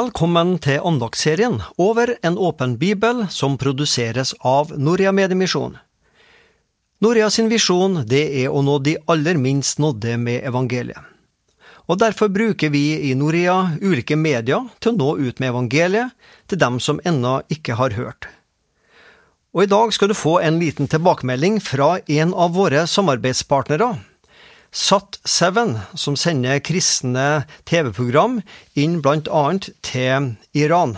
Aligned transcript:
Velkommen 0.00 0.54
til 0.62 0.78
andagsserien 0.86 1.58
Over 1.76 2.14
en 2.24 2.36
åpen 2.40 2.76
bibel, 2.80 3.26
som 3.28 3.58
produseres 3.60 4.30
av 4.46 4.70
Norea 4.78 5.10
Mediemisjon. 5.12 5.74
Norea 7.04 7.26
sin 7.28 7.50
visjon 7.50 7.98
det 8.08 8.22
er 8.40 8.48
å 8.48 8.62
nå 8.64 8.78
de 8.86 8.94
aller 9.12 9.36
minst 9.36 9.82
nådde 9.82 10.14
med 10.22 10.46
evangeliet. 10.48 11.02
Og 11.90 11.98
Derfor 12.00 12.30
bruker 12.32 12.72
vi 12.72 13.10
i 13.10 13.12
Norea 13.18 13.74
ulike 13.82 14.16
medier 14.16 14.70
til 14.78 14.94
å 14.94 14.98
nå 15.02 15.10
ut 15.18 15.42
med 15.42 15.50
evangeliet 15.50 16.16
til 16.48 16.62
dem 16.62 16.80
som 16.80 17.02
ennå 17.04 17.40
ikke 17.52 17.76
har 17.82 17.98
hørt. 17.98 18.30
Og 19.52 19.66
I 19.66 19.72
dag 19.74 19.92
skal 19.92 20.14
du 20.14 20.16
få 20.16 20.38
en 20.40 20.62
liten 20.62 20.88
tilbakemelding 20.88 21.60
fra 21.60 21.98
en 22.06 22.32
av 22.32 22.56
våre 22.56 22.86
samarbeidspartnere, 22.88 23.96
Sat7, 24.70 25.80
som 25.98 26.16
sender 26.16 26.60
kristne 26.62 27.44
TV-program 27.66 28.38
inn 28.78 29.00
annet 29.02 29.70
til 29.82 30.36
Iran. 30.54 30.94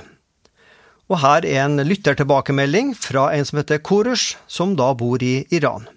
Og 1.08 1.20
her 1.24 1.46
er 1.48 1.64
en 1.64 1.80
lyttertilbakemelding 1.80 2.92
fra 2.96 3.30
en 3.32 3.44
som 3.48 3.58
heter 3.62 3.80
Korush, 3.80 4.36
som 4.46 4.76
da 4.76 4.92
bor 4.92 5.22
i 5.24 5.46
Iran. 5.50 5.88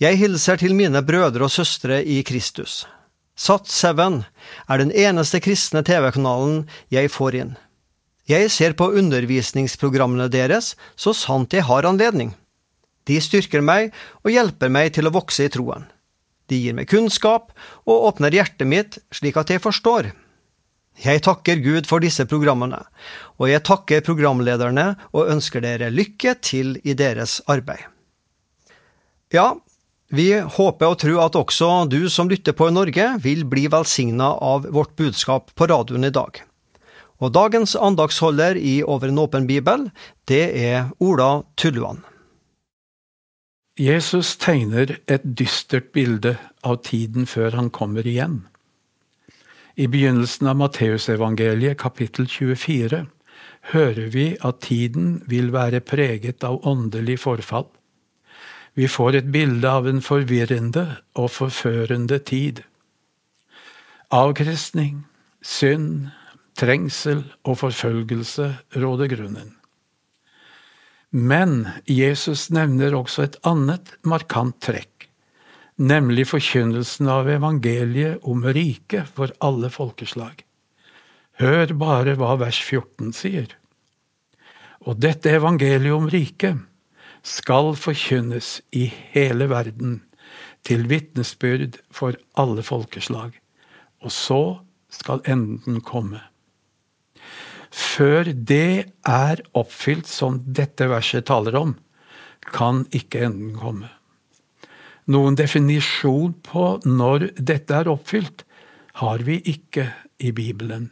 Jeg 0.00 0.16
hilser 0.16 0.56
til 0.56 0.74
mine 0.74 1.02
brødre 1.02 1.44
og 1.44 1.52
søstre 1.52 2.00
i 2.04 2.22
Kristus. 2.22 2.86
Sat7 3.36 4.24
er 4.68 4.78
den 4.78 4.92
eneste 4.92 5.40
kristne 5.40 5.84
TV-kanalen 5.84 6.64
jeg 6.90 7.10
får 7.12 7.36
inn. 7.42 7.52
Jeg 8.28 8.50
ser 8.52 8.72
på 8.76 8.90
undervisningsprogrammene 8.92 10.28
deres 10.32 10.74
så 10.96 11.12
sant 11.16 11.52
jeg 11.52 11.64
har 11.68 11.84
anledning. 11.88 12.34
De 13.08 13.20
styrker 13.20 13.60
meg 13.64 13.92
og 14.24 14.32
hjelper 14.32 14.72
meg 14.72 14.92
til 14.96 15.08
å 15.08 15.14
vokse 15.14 15.46
i 15.46 15.52
troen. 15.52 15.86
De 16.48 16.56
gir 16.56 16.76
meg 16.76 16.88
kunnskap 16.90 17.52
og 17.84 18.08
åpner 18.12 18.34
hjertet 18.34 18.68
mitt 18.68 18.98
slik 19.14 19.36
at 19.40 19.52
jeg 19.52 19.62
forstår. 19.64 20.10
Jeg 20.98 21.22
takker 21.22 21.60
Gud 21.62 21.86
for 21.86 22.02
disse 22.02 22.24
programmene, 22.26 22.80
og 23.38 23.46
jeg 23.52 23.62
takker 23.68 24.02
programlederne 24.02 24.96
og 25.12 25.30
ønsker 25.30 25.62
dere 25.62 25.92
lykke 25.94 26.34
til 26.42 26.74
i 26.82 26.96
deres 26.98 27.38
arbeid. 27.46 27.84
Ja, 29.30 29.52
vi 30.10 30.32
håper 30.40 30.88
og 30.88 30.98
tror 31.04 31.22
at 31.26 31.36
også 31.36 31.70
du 31.92 32.08
som 32.10 32.30
lytter 32.32 32.56
på 32.56 32.70
i 32.70 32.74
Norge, 32.74 33.06
vil 33.22 33.44
bli 33.46 33.68
velsigna 33.70 34.32
av 34.40 34.66
vårt 34.72 34.96
budskap 34.96 35.52
på 35.54 35.68
radioen 35.68 36.08
i 36.08 36.14
dag. 36.14 36.42
Og 37.18 37.34
dagens 37.34 37.76
andagsholder 37.76 38.56
i 38.56 38.80
Over 38.82 39.12
en 39.12 39.18
åpen 39.22 39.46
bibel, 39.46 39.90
det 40.30 40.44
er 40.56 40.88
Ola 40.98 41.42
Tulluan. 41.58 42.00
Jesus 43.78 44.32
tegner 44.36 44.96
et 45.06 45.22
dystert 45.38 45.92
bilde 45.94 46.32
av 46.66 46.80
tiden 46.82 47.28
før 47.30 47.54
han 47.54 47.68
kommer 47.70 48.06
igjen. 48.06 48.40
I 49.78 49.86
begynnelsen 49.86 50.48
av 50.50 50.56
Matteusevangeliet 50.58 51.78
kapittel 51.78 52.26
24 52.26 53.04
hører 53.70 54.08
vi 54.10 54.32
at 54.42 54.58
tiden 54.66 55.20
vil 55.30 55.52
være 55.54 55.78
preget 55.78 56.42
av 56.42 56.58
åndelig 56.66 57.20
forfall. 57.22 57.68
Vi 58.74 58.88
får 58.90 59.20
et 59.20 59.30
bilde 59.30 59.70
av 59.70 59.86
en 59.86 60.02
forvirrende 60.02 60.84
og 61.14 61.30
forførende 61.36 62.18
tid. 62.18 62.64
Avkristning, 64.10 65.04
synd, 65.38 66.10
trengsel 66.58 67.22
og 67.46 67.60
forfølgelse 67.62 68.50
råder 68.74 69.14
grunnen. 69.14 69.57
Men 71.10 71.68
Jesus 71.88 72.50
nevner 72.52 72.92
også 72.92 73.24
et 73.24 73.36
annet 73.48 73.94
markant 74.04 74.58
trekk, 74.60 75.06
nemlig 75.80 76.26
forkynnelsen 76.28 77.08
av 77.08 77.30
evangeliet 77.32 78.24
om 78.28 78.44
riket 78.44 79.08
for 79.16 79.32
alle 79.44 79.70
folkeslag. 79.72 80.44
Hør 81.40 81.72
bare 81.80 82.16
hva 82.18 82.34
vers 82.40 82.58
14 82.60 83.14
sier. 83.16 83.54
Og 84.84 84.98
dette 85.00 85.32
evangeliet 85.32 85.96
om 85.96 86.10
riket 86.12 86.60
skal 87.24 87.72
forkynnes 87.78 88.58
i 88.76 88.88
hele 89.14 89.48
verden, 89.50 90.02
til 90.66 90.84
vitnesbyrd 90.90 91.78
for 91.94 92.18
alle 92.36 92.62
folkeslag. 92.66 93.32
Og 94.04 94.12
så 94.12 94.42
skal 94.92 95.22
enden 95.24 95.80
komme. 95.80 96.20
Før 97.74 98.30
det 98.32 98.90
er 99.08 99.42
oppfylt 99.58 100.08
som 100.08 100.40
dette 100.44 100.88
verset 100.88 101.26
taler 101.28 101.56
om, 101.58 101.74
kan 102.48 102.86
ikke 102.96 103.26
enden 103.28 103.56
komme. 103.58 103.90
Noen 105.08 105.36
definisjon 105.36 106.34
på 106.44 106.78
når 106.84 107.30
dette 107.36 107.76
er 107.76 107.90
oppfylt, 107.92 108.44
har 109.00 109.22
vi 109.24 109.38
ikke 109.46 109.86
i 110.18 110.32
Bibelen. 110.34 110.90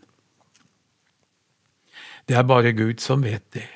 Det 2.26 2.36
er 2.38 2.47
bare 2.47 2.75
Gud 2.76 3.03
som 3.03 3.25
vet 3.26 3.44
det. 3.54 3.69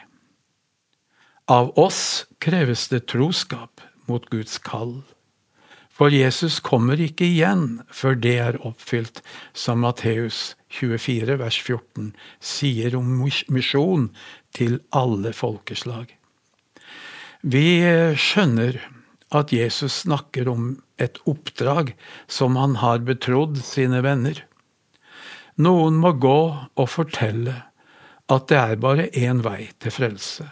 Av 1.51 1.73
oss 1.79 2.27
kreves 2.43 2.87
det 2.93 3.05
troskap 3.11 3.83
mot 4.11 4.27
Guds 4.31 4.59
kall. 4.63 5.01
For 6.01 6.09
Jesus 6.09 6.63
kommer 6.65 6.97
ikke 6.97 7.27
igjen 7.27 7.83
før 7.93 8.15
det 8.17 8.39
er 8.41 8.57
oppfylt, 8.65 9.19
som 9.53 9.83
Matteus 9.85 10.55
24 10.73 11.35
vers 11.37 11.59
14 11.61 12.07
sier 12.41 12.95
om 12.97 13.11
misjon 13.53 14.07
til 14.57 14.79
alle 14.97 15.35
folkeslag. 15.37 16.07
Vi 17.45 17.67
skjønner 18.17 18.79
at 19.37 19.53
Jesus 19.53 19.99
snakker 20.07 20.49
om 20.49 20.71
et 20.97 21.21
oppdrag 21.29 21.93
som 22.33 22.57
han 22.57 22.79
har 22.81 23.05
betrodd 23.05 23.61
sine 23.61 24.01
venner. 24.07 24.41
Noen 25.61 26.01
må 26.01 26.15
gå 26.17 26.41
og 26.65 26.89
fortelle 26.89 27.59
at 28.33 28.49
det 28.49 28.63
er 28.63 28.81
bare 28.81 29.11
én 29.13 29.45
vei 29.45 29.69
til 29.77 29.93
frelse 29.93 30.49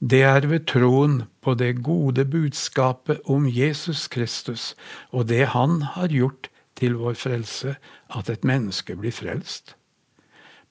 det 0.00 0.22
er 0.22 0.46
ved 0.46 0.66
troen 0.68 1.22
på 1.40 1.54
det 1.54 1.82
gode 1.82 2.24
budskapet 2.24 3.20
om 3.24 3.46
Jesus 3.48 4.08
Kristus 4.08 4.74
og 5.10 5.28
det 5.28 5.46
Han 5.56 5.82
har 5.82 6.08
gjort 6.08 6.50
til 6.76 6.94
vår 6.94 7.14
frelse, 7.14 7.76
at 8.10 8.30
et 8.30 8.44
menneske 8.44 8.96
blir 8.96 9.12
frelst. 9.12 9.76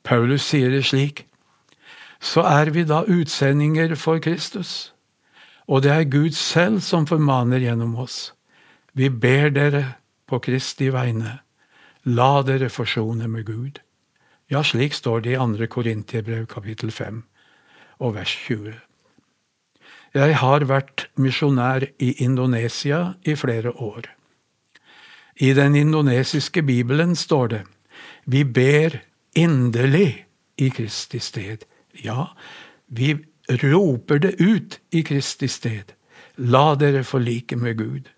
Paulus 0.03 0.45
sier 0.45 0.69
det 0.69 0.85
slik, 0.85 1.25
så 2.21 2.45
er 2.45 2.69
vi 2.69 2.83
da 2.85 3.01
utsendinger 3.09 3.95
for 3.95 4.19
Kristus, 4.19 4.93
og 5.67 5.81
det 5.83 5.91
er 5.91 6.03
Gud 6.03 6.37
selv 6.37 6.79
som 6.85 7.07
formaner 7.07 7.57
gjennom 7.57 7.95
oss. 7.95 8.33
Vi 8.93 9.09
ber 9.09 9.49
dere 9.49 9.85
på 10.27 10.39
Kristi 10.39 10.91
vegne, 10.93 11.39
la 12.05 12.41
dere 12.45 12.69
forsone 12.69 13.27
med 13.27 13.45
Gud. 13.45 13.81
Ja, 14.49 14.61
slik 14.61 14.93
står 14.93 15.25
det 15.25 15.33
i 15.33 15.41
2. 15.41 15.65
Korintiebrev 15.65 16.45
kapittel 16.45 16.91
5 16.91 17.23
og 17.99 18.15
vers 18.15 18.29
20. 18.45 18.75
Jeg 20.15 20.37
har 20.39 20.63
vært 20.63 21.09
misjonær 21.19 21.83
i 21.99 22.13
Indonesia 22.23 23.17
i 23.27 23.33
flere 23.35 23.73
år. 23.83 24.05
I 25.43 25.51
den 25.51 25.75
indonesiske 25.75 26.63
bibelen 26.63 27.17
står 27.19 27.47
det 27.51 27.63
vi 28.25 28.45
ber 28.47 29.01
inderlig 29.35 30.25
i 30.57 30.69
Kristi 30.71 31.19
sted. 31.19 31.67
Ja, 32.03 32.31
vi 32.87 33.11
roper 33.61 34.23
det 34.23 34.39
ut 34.39 34.79
i 34.95 35.03
Kristi 35.03 35.51
sted. 35.51 35.91
La 36.37 36.75
dere 36.79 37.03
forlike 37.03 37.59
med 37.59 37.77
Gud. 37.77 38.09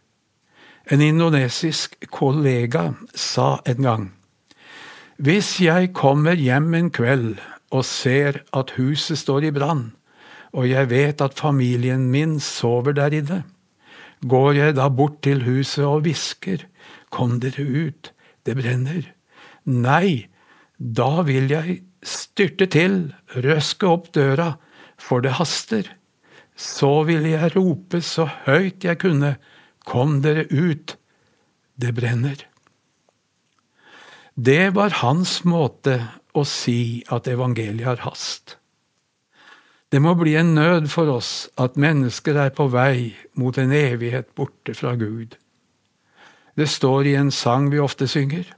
En 0.85 1.01
indonesisk 1.01 1.97
kollega 2.13 2.93
sa 3.13 3.57
en 3.65 3.81
gang 3.83 4.05
Hvis 5.17 5.59
jeg 5.59 5.93
kommer 5.93 6.37
hjem 6.37 6.73
en 6.73 6.91
kveld 6.91 7.39
og 7.71 7.85
ser 7.85 8.43
at 8.53 8.77
huset 8.77 9.17
står 9.17 9.49
i 9.49 9.51
brann, 9.51 9.97
og 10.55 10.67
jeg 10.69 10.89
vet 10.91 11.21
at 11.23 11.39
familien 11.39 12.07
min 12.11 12.37
sover 12.43 12.95
der 12.97 13.15
inne. 13.15 13.43
Går 14.25 14.53
jeg 14.57 14.77
da 14.77 14.87
bort 14.89 15.21
til 15.25 15.43
huset 15.45 15.85
og 15.85 16.05
hvisker, 16.07 16.63
kom 17.13 17.37
dere 17.43 17.63
ut, 17.63 18.11
det 18.47 18.57
brenner. 18.57 19.05
Nei, 19.67 20.27
da 20.77 21.21
vil 21.27 21.51
jeg 21.51 21.81
styrte 22.05 22.67
til, 22.71 22.97
røske 23.35 23.87
opp 23.89 24.11
døra, 24.15 24.55
for 24.97 25.21
det 25.21 25.35
haster. 25.37 25.89
Så 26.57 27.03
ville 27.05 27.35
jeg 27.35 27.53
rope 27.53 28.01
så 28.01 28.25
høyt 28.47 28.87
jeg 28.87 28.97
kunne, 29.03 29.35
kom 29.85 30.21
dere 30.23 30.47
ut, 30.49 30.95
det 31.77 31.93
brenner. 31.93 32.39
Det 34.33 34.73
var 34.73 35.01
hans 35.01 35.43
måte 35.45 35.99
å 36.37 36.43
si 36.45 37.03
at 37.13 37.29
evangeliet 37.29 37.85
har 37.87 38.01
hast. 38.05 38.57
Det 39.91 40.01
må 40.03 40.13
bli 40.19 40.35
en 40.35 40.53
nød 40.55 40.89
for 40.91 41.07
oss 41.13 41.47
at 41.55 41.77
mennesker 41.79 42.35
er 42.35 42.51
på 42.55 42.67
vei 42.73 43.13
mot 43.39 43.57
en 43.57 43.71
evighet 43.71 44.33
borte 44.35 44.75
fra 44.75 44.95
Gud. 44.99 45.37
Det 46.57 46.67
står 46.67 47.07
i 47.07 47.15
en 47.15 47.31
sang 47.31 47.69
vi 47.71 47.79
ofte 47.79 48.07
synger. 48.07 48.49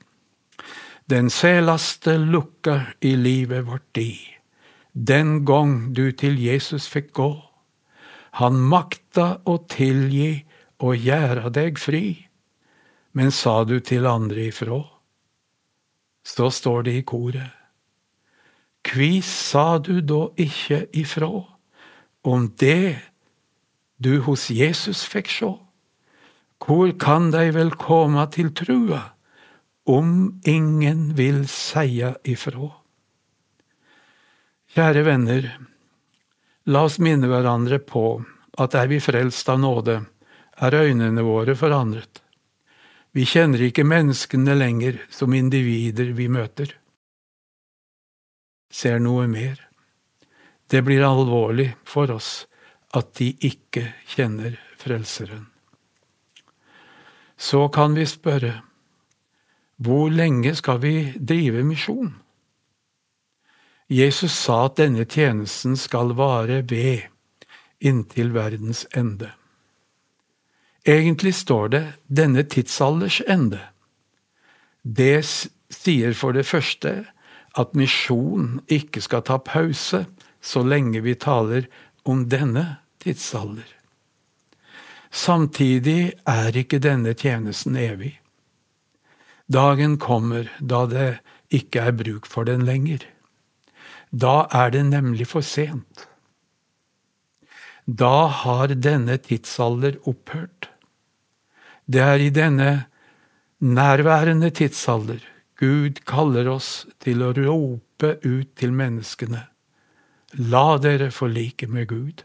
Den 1.10 1.30
selaste 1.30 2.18
lukka 2.18 2.96
i 3.02 3.14
livet 3.16 3.66
vårt 3.68 3.86
di, 3.98 4.14
den 4.94 5.44
gong 5.46 5.94
du 5.94 6.12
til 6.12 6.38
Jesus 6.42 6.88
fikk 6.90 7.14
gå. 7.18 7.30
Han 8.42 8.58
makta 8.72 9.40
å 9.46 9.58
tilgi 9.70 10.46
og 10.86 10.98
gjera 10.98 11.50
deg 11.54 11.81
fri, 11.81 12.26
men 13.14 13.34
sa 13.34 13.64
du 13.66 13.80
til 13.81 14.06
andre 14.10 14.50
ifrå? 14.50 14.81
Så 16.26 16.50
står 16.54 16.86
det 16.86 16.98
i 17.00 17.06
koret. 17.06 17.58
Kvi 18.86 19.22
sa 19.26 19.78
du 19.78 20.00
da 20.02 20.30
ikke 20.40 20.86
ifrå 20.96 21.46
om 22.24 22.48
det 22.60 23.00
du 24.00 24.20
hos 24.24 24.48
Jesus 24.52 25.04
fikk 25.08 25.31
sjå? 25.31 25.52
Hvor 26.60 26.92
kan 27.00 27.31
de 27.31 27.50
vel 27.56 27.72
komme 27.80 28.26
til 28.34 28.52
trua 28.56 29.02
om 29.90 30.40
ingen 30.48 31.14
vil 31.18 31.46
seia 31.52 32.14
ifrå? 32.24 32.72
Kjære 34.70 35.04
venner, 35.08 35.46
la 36.70 36.84
oss 36.86 37.00
minne 37.02 37.30
hverandre 37.31 37.80
på 37.81 38.20
at 38.60 38.76
er 38.78 38.90
vi 38.92 39.00
frelst 39.02 39.50
av 39.50 39.62
nåde, 39.64 40.02
er 40.60 40.76
øynene 40.76 41.24
våre 41.26 41.56
forandret. 41.58 42.22
Vi 43.16 43.26
kjenner 43.26 43.64
ikke 43.66 43.88
menneskene 43.88 44.54
lenger 44.60 45.00
som 45.10 45.34
individer 45.34 46.12
vi 46.14 46.28
møter. 46.30 46.76
Ser 48.69 49.00
noe 49.00 49.27
mer. 49.27 49.60
Det 50.69 50.81
blir 50.86 51.04
alvorlig 51.06 51.71
for 51.83 52.12
oss 52.13 52.45
at 52.94 53.13
de 53.18 53.31
ikke 53.45 53.88
kjenner 54.13 54.60
Frelseren. 54.80 55.48
Så 57.38 57.68
kan 57.74 57.95
vi 57.95 58.06
spørre, 58.06 58.62
hvor 59.80 60.10
lenge 60.12 60.54
skal 60.56 60.81
vi 60.83 60.94
drive 61.16 61.63
misjon? 61.63 62.13
Jesus 63.89 64.36
sa 64.38 64.66
at 64.68 64.77
denne 64.77 65.06
tjenesten 65.10 65.77
skal 65.80 66.13
vare 66.19 66.62
ved 66.69 67.07
inntil 67.80 68.33
verdens 68.36 68.86
ende. 68.94 69.31
Egentlig 70.86 71.33
står 71.36 71.71
det 71.74 71.83
denne 72.07 72.44
tidsalders 72.44 73.21
ende. 73.27 73.62
Det 74.83 75.24
sier 75.25 76.13
for 76.13 76.36
det 76.38 76.45
første 76.45 76.94
at 77.59 77.75
misjon 77.77 78.59
ikke 78.71 79.03
skal 79.03 79.25
ta 79.27 79.39
pause 79.44 80.06
så 80.39 80.63
lenge 80.63 81.01
vi 81.03 81.15
taler 81.19 81.67
om 82.07 82.25
denne 82.31 82.79
tidsalder. 83.03 83.67
Samtidig 85.09 86.13
er 86.29 86.57
ikke 86.57 86.79
denne 86.81 87.15
tjenesten 87.17 87.75
evig. 87.79 88.13
Dagen 89.50 89.97
kommer 89.97 90.51
da 90.61 90.83
det 90.85 91.09
ikke 91.50 91.88
er 91.89 91.97
bruk 91.97 92.29
for 92.29 92.45
den 92.45 92.63
lenger. 92.67 93.01
Da 94.13 94.45
er 94.53 94.69
det 94.73 94.85
nemlig 94.91 95.27
for 95.31 95.45
sent. 95.45 96.06
Da 97.89 98.29
har 98.29 98.75
denne 98.77 99.17
tidsalder 99.17 99.97
opphørt. 100.06 100.69
Det 101.89 102.01
er 102.06 102.21
i 102.21 102.29
denne 102.29 102.85
nærværende 103.59 104.51
tidsalder 104.53 105.25
Gud 105.59 106.06
kaller 106.07 106.47
oss 106.47 106.88
til 107.03 107.23
å 107.25 107.33
rope 107.35 108.15
ut 108.23 108.51
til 108.56 108.71
menneskene. 108.71 109.41
La 110.47 110.77
dere 110.79 111.09
forlike 111.11 111.67
med 111.67 111.89
Gud. 111.89 112.23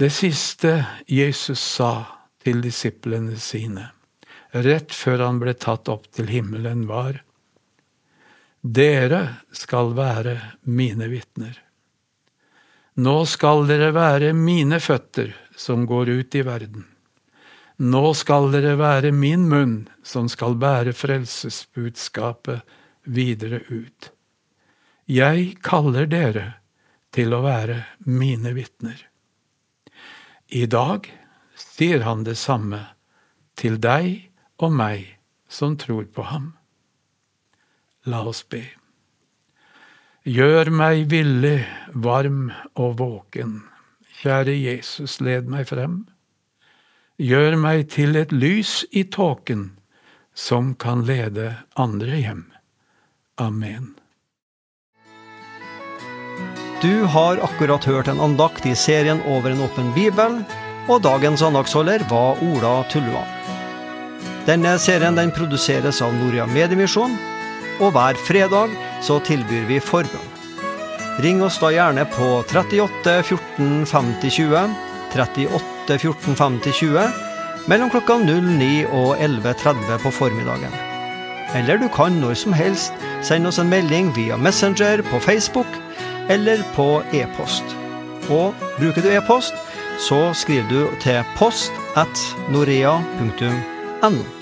Det 0.00 0.08
siste 0.16 0.78
Jesus 1.04 1.60
sa 1.60 1.92
til 2.40 2.62
disiplene 2.64 3.36
sine, 3.36 3.90
rett 4.56 4.94
før 4.96 5.26
han 5.26 5.40
ble 5.42 5.52
tatt 5.60 5.90
opp 5.92 6.06
til 6.16 6.30
himmelen, 6.32 6.86
var 6.88 7.20
Dere 8.60 9.20
skal 9.56 9.94
være 9.96 10.34
mine 10.68 11.06
vitner. 11.08 11.54
Nå 13.00 13.14
skal 13.28 13.64
dere 13.68 13.88
være 13.96 14.34
mine 14.36 14.80
føtter 14.84 15.32
som 15.56 15.86
går 15.88 16.12
ut 16.16 16.36
i 16.36 16.42
verden. 16.44 16.89
Nå 17.80 18.10
skal 18.12 18.50
dere 18.52 18.74
være 18.76 19.08
min 19.16 19.46
munn 19.48 19.76
som 20.04 20.26
skal 20.28 20.58
bære 20.60 20.92
frelsesbudskapet 20.92 22.60
videre 23.08 23.62
ut. 23.72 24.10
Jeg 25.08 25.54
kaller 25.64 26.04
dere 26.10 26.44
til 27.16 27.32
å 27.32 27.40
være 27.40 27.78
mine 28.04 28.52
vitner. 28.52 29.00
I 30.52 30.66
dag 30.68 31.08
sier 31.56 32.04
han 32.04 32.26
det 32.28 32.36
samme 32.36 32.82
til 33.56 33.80
deg 33.80 34.28
og 34.60 34.76
meg 34.76 35.16
som 35.48 35.78
tror 35.80 36.04
på 36.12 36.28
ham. 36.28 36.52
La 38.04 38.20
oss 38.28 38.44
be. 38.44 38.66
Gjør 40.28 40.68
meg 40.68 41.08
villig, 41.08 41.64
varm 41.96 42.50
og 42.76 42.98
våken. 43.00 43.62
Kjære 44.20 44.52
Jesus, 44.52 45.16
led 45.24 45.48
meg 45.48 45.70
frem. 45.72 46.02
Gjør 47.20 47.52
meg 47.60 47.90
til 47.92 48.16
et 48.16 48.30
lys 48.32 48.78
i 48.96 49.02
tåken 49.04 49.66
som 50.32 50.70
kan 50.80 51.02
lede 51.04 51.50
andre 51.76 52.16
hjem. 52.16 52.46
Amen. 53.36 53.90
Du 56.80 57.04
har 57.12 57.42
akkurat 57.44 57.84
hørt 57.84 58.08
en 58.08 58.22
andakt 58.24 58.64
i 58.64 58.72
serien 58.72 59.20
Over 59.28 59.52
en 59.52 59.60
åpen 59.66 59.90
bibel, 59.92 60.38
og 60.88 61.02
dagens 61.04 61.44
andaktsholder 61.44 62.06
var 62.08 62.40
Ola 62.40 62.72
Tulluan. 62.88 63.28
Denne 64.48 64.78
serien 64.80 65.18
den 65.18 65.34
produseres 65.36 66.00
av 66.00 66.14
Noria 66.16 66.46
Mediemisjon, 66.48 67.18
og 67.84 67.92
hver 67.92 68.16
fredag 68.24 68.72
så 69.04 69.18
tilbyr 69.28 69.68
vi 69.68 69.82
forbønn. 69.84 70.32
Ring 71.20 71.44
oss 71.44 71.60
da 71.60 71.68
gjerne 71.74 72.06
på 72.16 72.30
38 72.48 73.18
14 73.28 73.84
50 73.92 74.34
20, 74.40 74.64
38 75.12 75.79
14 75.98 76.36
50 76.36 76.72
20, 76.72 77.10
mellom 77.68 77.90
klokka 77.90 78.18
09 78.22 78.86
og 78.86 79.18
11.30 79.18 79.98
på 80.02 80.10
formiddagen. 80.10 80.74
Eller 81.54 81.80
du 81.80 81.88
kan 81.88 82.12
når 82.22 82.34
som 82.34 82.52
helst 82.54 82.92
sende 83.26 83.50
oss 83.50 83.58
en 83.58 83.70
melding 83.70 84.12
via 84.16 84.36
Messenger 84.36 85.02
på 85.10 85.20
Facebook 85.20 85.66
eller 86.30 86.62
på 86.76 87.02
e-post. 87.12 87.76
Og 88.30 88.54
bruker 88.78 89.02
du 89.02 89.10
e-post, 89.10 89.54
så 89.98 90.30
skriver 90.34 90.68
du 90.70 90.86
til 91.02 91.24
post 91.36 91.72
at 91.96 92.26
norea.no. 92.52 94.39